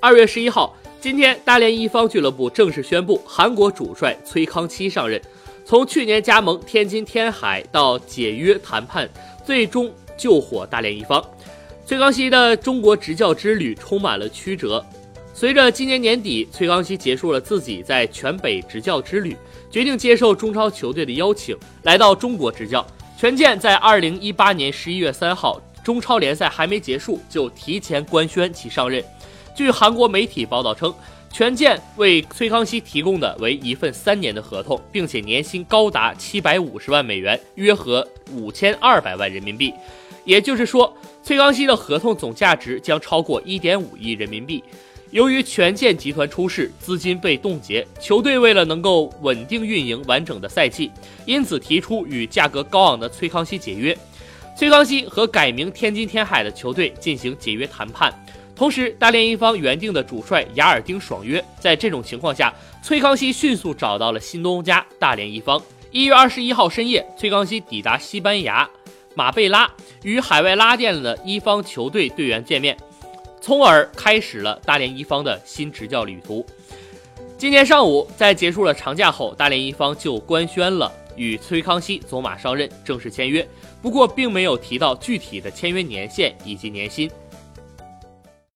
[0.00, 5.20] 二月十一号，今天大连一方俱乐部正式宣布，韩国主帅崔康熙上任。
[5.64, 9.08] 从去年加盟天津天海到解约谈判，
[9.44, 11.24] 最终救火大连一方，
[11.86, 14.84] 崔康熙的中国执教之旅充满了曲折。
[15.32, 19.36] 随着今年年底，崔康熙结束了自己在全北执教之旅，
[19.70, 22.86] 决定接受中超球队的邀请，来到中国执教。
[23.18, 29.02] 权健在二零一八年十一月三号，中超联赛还没结束就提前官宣其上任。
[29.56, 30.94] 据韩国媒体报道称。
[31.32, 39.74] 权健为崔康熙提供的为一份三年的合同，并且年薪高达七百五十万美元，约合五千二百万人民币。
[40.24, 44.64] 也就是说，崔康熙的合同总价值将超过一点五亿人民币。
[45.10, 50.90] 由于权健集团出事，资金被冻结，球队为了能够稳定运营完整的赛季，
[51.26, 53.94] 因此提出与价格高昂的崔康熙解约。
[54.56, 58.10] 崔康熙和改名天津天海的球队进行解约谈判。
[58.56, 61.44] 同时，大连一方原定的主帅雅尔丁爽约。
[61.60, 65.62] 在这种情况下，崔康熙迅速找到了新东家大连一方。
[65.90, 68.68] 一月二十一号深夜，崔康熙抵达西班牙
[69.14, 69.70] 马贝拉，
[70.02, 72.74] 与海外拉电的一方球队队员见面，
[73.42, 76.44] 从而开始了大连一方的新执教旅途。
[77.36, 83.46] 今天上午，在结束了长假后，大连一方就官宣了与崔康熙走马上任，正式签约。
[83.82, 87.10] 不过，并没有提到具体的签约年限以及年薪。